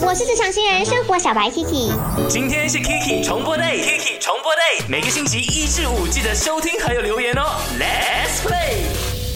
[0.00, 1.92] 我是职场新人生活小白 Kiki。
[2.28, 7.42] 今天是 Kiki 重播 day，Kiki 重播 day，每个星期一至五记得收听还有留言哦。
[7.78, 8.82] Let's play。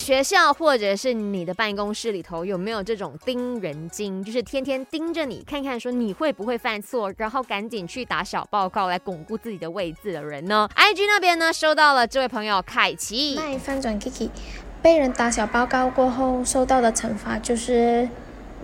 [0.01, 14.31] 学校或者是你的办公室里头有没有这种盯人精，就是天天盯着你看看，说你会不会犯错，然后赶紧去打小报告来巩固自己的位置的人呢？IG 那边呢收到了这位朋友凯奇，卖翻转 Kiki，
[14.83, 18.09] 被人打小报告过后受到的惩罚就是。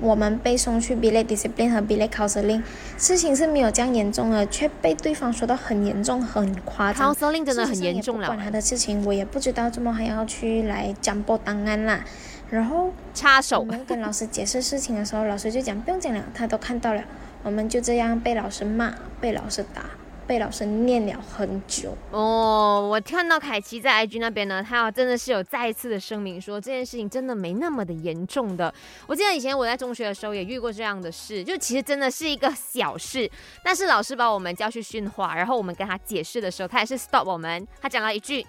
[0.01, 2.63] 我们被送去 b i l e discipline 和 b i l e counseling，
[2.99, 7.15] 事情是没有这样严重的，却被对方说到很严重、很夸张。
[7.15, 8.27] counseling 真的很严重了。
[8.27, 12.05] 管他的事情，我也不知道怎么还要去来讲播档案啦。
[12.51, 13.61] 然后插手。
[13.61, 17.03] 我们跟老师解释事情的时候，老师就讲不用讲了，他都看到了。
[17.43, 19.83] 我们就这样被老师骂，被老师打。
[20.27, 28.73] 被老师念了很久哦，我看到凯奇在 IG 那边呢，他真的是有再一次的声明说这件事情真的没那么的严重的。
[29.07, 33.31] 我记得以前我在中学的时候也遇过这样的事，就其实真的是一个小事，
[33.63, 38.47] 但是老师把我们叫去训话，然后我们跟他解释的时候，他也是 stop 我们，他讲了一句，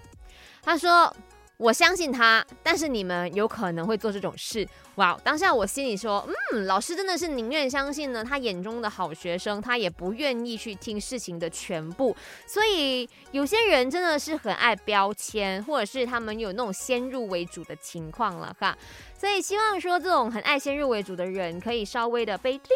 [0.62, 1.14] 他说。
[1.58, 4.66] 我相信他，但是你们有可能会做这种事。
[4.96, 5.18] 哇！
[5.24, 12.14] 当下我心里说，嗯，老师真的是宁愿相信呢他眼中的好学生，他也不愿意去听事情的全部。
[12.46, 18.76] 所以有些人真的是很爱标签，或者是他们有那种先入为主的情况了哈。
[19.18, 22.70] 所以希望说这种很爱先入为主的人，可以稍微的被叮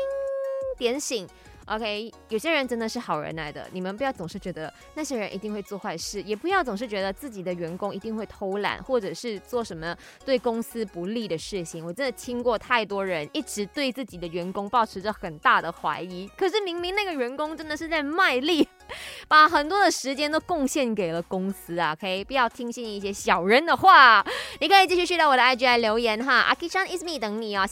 [0.79, 1.29] 点醒。
[1.71, 11.87] OK，有些人真的是好人来的，你们不要总是觉得那些人一定会做坏事，也不要总是觉得自己的员工一定会偷懒，或者是做什么对公司不利的事情。
[11.87, 18.67] 我真的听过太多人一直对自己的员工保持着很大的怀疑，可是明明那个员工真的是在卖力，
[19.29, 21.93] 把很多的时间都贡献给了公司啊。
[21.93, 24.27] OK，不要听信一些小人的话，
[24.59, 27.65] 你可以继续去到我的 IG 来留言哈，，Aki Chan is me 等你哦。